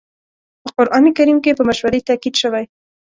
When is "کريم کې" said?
1.17-1.57